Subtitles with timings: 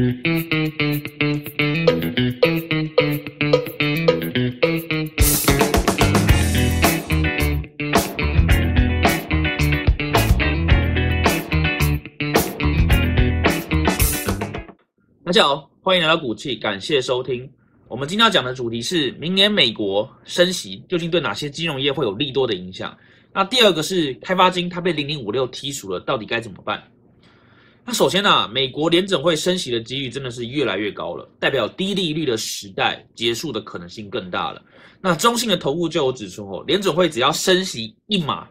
[0.00, 0.06] 大
[15.32, 17.46] 家好，欢迎来到股气，感谢收听。
[17.86, 22.96] 我们今天要讲的主题是明年美国升息究竟对哪些金融业会有利多的影响？
[23.34, 26.82] 那第二个是开发金它被零零五六剔除了，到底该怎么办？
[27.90, 34.62] 那首先呢，美国联准会升息的几率真的是越来越高了，代表低利率的时代结束的可能性更大了。
[35.00, 38.46] 那中信的投顾就有指出哦，联准会只要升息一码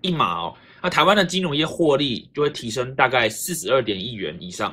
[0.00, 4.72] 一码哦，那台湾的金融业获利就会提升大概四十二点亿元以上。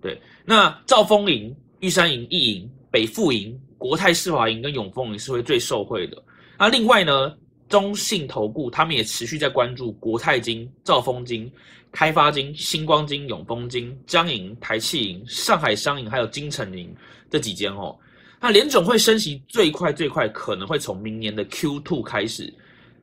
[0.00, 6.22] 对，那兆丰银、玉山银、易银、北富银、国泰世华银跟永丰银是会最受惠的。
[6.56, 7.34] 那另外呢，
[7.70, 11.50] 中信投顾他们也持续在关注国泰金、兆丰金、
[11.92, 16.92] 开发金、星光金、永丰金、江银、台气银、上海商银还有金城银
[17.30, 17.96] 这几间哦。
[18.40, 22.52] 那联总会升息最快最快可能会从明年的 Q two 开始，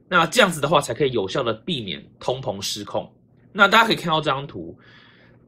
[0.10, 3.10] 那这样子的话才可以有效的避免通膨失控。
[3.54, 4.78] 那大家可以看到这张图。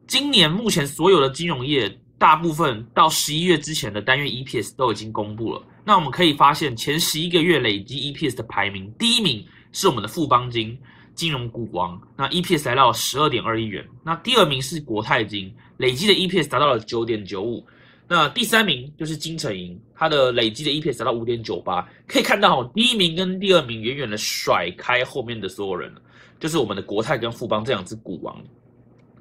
[0.07, 5.61] 今年目前所有的金融业，大部分到十一月之前的单月 EPS 都已经公布了。
[5.83, 10.77] 那我们可以发现，前十一个月累积 EPS 的排名，第一名是我们的富邦金
[11.15, 13.85] 金融股王，那 EPS 来到十二点二亿元。
[14.03, 17.65] 那第二名是国泰金，累积的 EPS 达到了九点九五。
[18.07, 21.87] 那第三名就是金城银，它的累积的 EPS 达到五点九八。
[22.07, 25.93] 可以看到，第一名跟第二名远远的甩开后面的所有人，
[26.39, 28.35] 就是我们的国泰跟富邦这两只股王。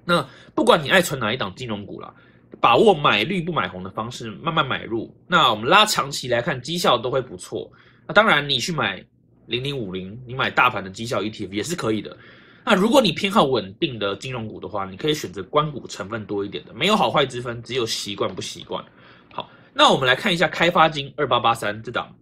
[0.05, 2.14] 那不管你爱存哪一档金融股啦，
[2.61, 5.15] 把握买绿不买红的方式，慢慢买入。
[5.27, 7.71] 那我们拉长期来看，绩效都会不错。
[8.07, 9.05] 那当然，你去买
[9.47, 12.17] 零零五零，你买大盘的绩效 ETF 也是可以的。
[12.65, 18.85] 那如果你偏好稳定的金融股的话，你可以选择关股成分多一点的，没有好坏之分，只有习惯不习惯。
[19.33, 22.15] 好，那我们来看一下开发金二八八三这档，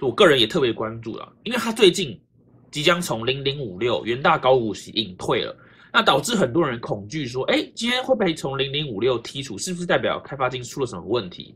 [0.00, 2.18] 我个人也特别关注了，因为它最近
[2.70, 5.54] 即将从零零五六元大高股息隐退了。
[5.96, 9.56] 那导致很多人恐惧说，哎，今天会不会从零零五六剔除？
[9.56, 11.54] 是不是代表开发金出了什么问题？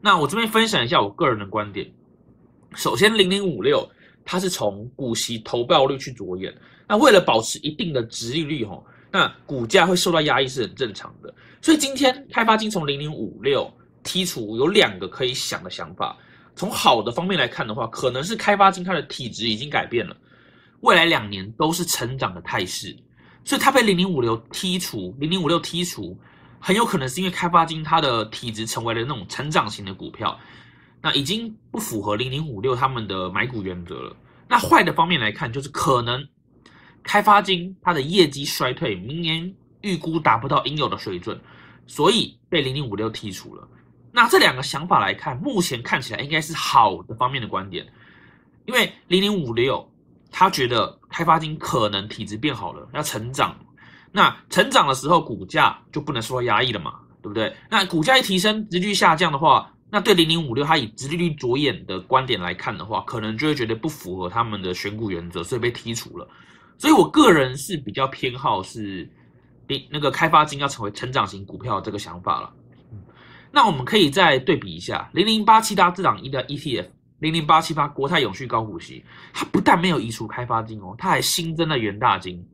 [0.00, 1.90] 那我这边分享一下我个人的观点。
[2.76, 3.84] 首先，零零五六
[4.24, 6.56] 它是从股息投报率去着眼，
[6.86, 11.34] 那为了保持一定的值利率，吼，那股价会受到压抑是很正常的。
[11.60, 13.68] 所以今天开发金从零零五六
[14.04, 16.16] 剔除，有两个可以想的想法。
[16.54, 20.16] 从好的方面来看的话，可能是开发金它的体质已经改变了，
[20.82, 22.96] 未来两年都是成长的态势。
[23.42, 26.16] 所以它被零零五六剔除，零零五六剔除，
[26.60, 30.38] 很有可能是因为开发金它的体质成为了那种成长型的股票，
[31.00, 34.16] 那已经不符合零零五六他们的买股原则了。
[34.46, 36.22] 那坏的方面来看，就是可能
[37.02, 41.40] 开发金它的业绩衰退，明年预估达不到应有的水准，
[41.86, 43.66] 所以被零零五六剔除了。
[44.12, 47.86] 那这两个想法来看，目前看起来应该是好的方面的观点，
[48.66, 49.89] 因为零零五六。
[50.30, 53.56] 他觉得开发金可能体质变好了，要成长，
[54.12, 57.54] 那成长的时候股价就不能受到压抑了嘛，对不对？
[57.68, 66.28] 那股价一提升，直率下降的话，那对零零五六它以直利率着眼的观点来看的话，可能就会觉得不符合他们的选股原则，所以被剔除了。
[66.78, 69.08] 所以我个人是比较偏好是，
[69.66, 72.52] 比那个开发金要成为成长型股票这个想法了。
[73.52, 76.86] 那我们可以再对比一下零零八七大这档一的 ETF。
[77.20, 82.44] 零零八七八国泰永续高股息，它不但没有移除开发金哦，它还新增了元大金，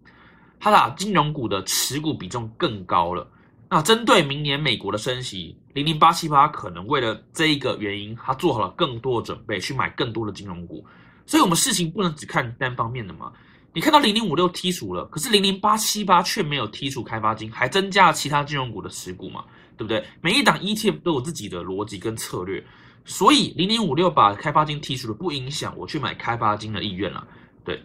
[0.60, 3.26] 它的金融股的持股比重更高了。
[3.68, 10.84] 那针对明年美国的升息，零零八七八可能为了这一个原因，它做好了更多的准备，去买更多的金融股。
[11.26, 13.32] 所以，我们事情不能只看单方面的嘛。
[13.72, 19.44] 你看到零零五六剔除了，可是零零八七八却没有剔除开发金，还增加了其他金融股的持股嘛？
[19.76, 20.04] 对不对？
[20.20, 22.64] 每一档 ETF 都有自己的逻辑跟策略。
[23.04, 27.24] 所以零零五六把开发金剔除了，不影响我去买开发金的意愿了。
[27.64, 27.80] 对，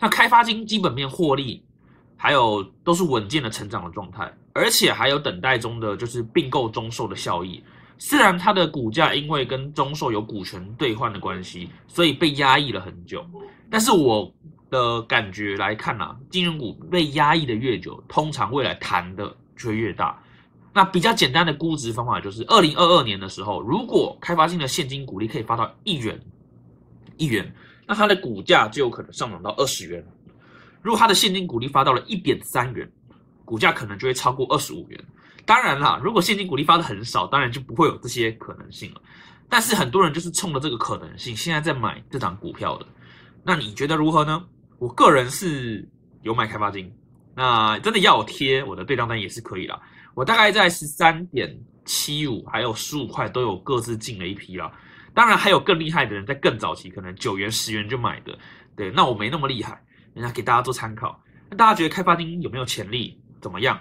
[0.00, 1.62] 那开发金基本面获利，
[2.16, 7.62] 还有都是稳健的成长的状态，而且还有等待中的就是并购中售的效益。
[7.98, 13.24] 虽然它的股价因为跟中售有股权兑换的关系，所以被压抑了很久。
[13.70, 14.34] 但是我
[14.70, 20.20] 的感觉来看啊，金融股被压抑的越久，通常未来弹的就越大。
[20.76, 26.20] 那比较简单的估值方法就是，二零二二年的时候，如果开发金的现金股利可以发到一元，
[27.16, 27.50] 一元，
[27.86, 30.04] 那它的股价就有可能上涨到二十元。
[30.82, 32.86] 如果它的现金股利发到了一点三元，
[33.42, 35.02] 股价可能就会超过二十五元。
[35.46, 39.00] 当然啦，如果现金股利发的很少，当然就不会有这些可能性了。
[39.48, 42.84] 但是很多人就是冲着这个可能性，现在在买这档股票的。
[43.42, 44.44] 那你觉得如何呢？
[44.78, 45.88] 我个人是
[46.20, 46.92] 有买开发金，
[47.34, 49.80] 那真的要贴我的对账单也是可以啦。
[50.16, 51.54] 我大概在十三点
[51.84, 54.72] 七五还有十五块都有各自进了一批啦。
[55.12, 58.36] 当然还有更厉害的人在更早期，可能九元十元就买的。
[58.74, 59.78] 对，那我没那么厉害，
[60.14, 61.22] 人家给大家做参考。
[61.50, 63.20] 那大家觉得开发金有没有潜力？
[63.42, 63.78] 怎么样？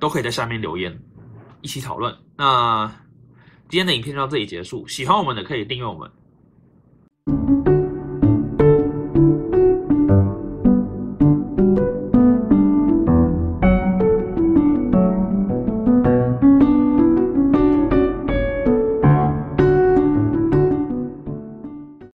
[0.00, 1.00] 都可以在下面留言，
[1.60, 2.12] 一起讨论。
[2.36, 2.92] 那
[3.68, 4.84] 今天的影片就到这里结束。
[4.88, 7.71] 喜欢我们的可以订阅我们。